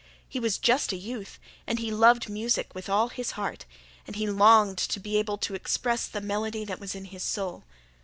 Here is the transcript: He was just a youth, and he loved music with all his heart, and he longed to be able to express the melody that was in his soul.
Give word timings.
He 0.27 0.39
was 0.39 0.57
just 0.57 0.91
a 0.91 0.95
youth, 0.95 1.37
and 1.67 1.77
he 1.77 1.91
loved 1.91 2.27
music 2.27 2.73
with 2.73 2.89
all 2.89 3.09
his 3.09 3.33
heart, 3.37 3.67
and 4.07 4.15
he 4.15 4.25
longed 4.27 4.79
to 4.79 4.99
be 4.99 5.17
able 5.17 5.37
to 5.37 5.53
express 5.53 6.07
the 6.07 6.21
melody 6.21 6.65
that 6.65 6.79
was 6.79 6.95
in 6.95 7.05
his 7.05 7.21
soul. 7.21 7.65